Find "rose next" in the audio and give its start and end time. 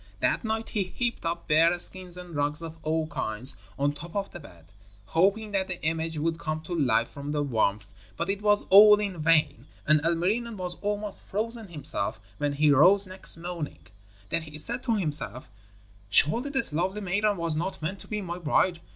12.71-13.37